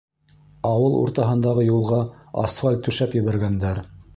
Ауыл 0.69 0.95
уртаһындағы 1.01 1.65
юлға 1.67 2.01
асфальт 2.47 2.85
түшәп 2.89 3.15
ебәргәндәр. 3.21 3.87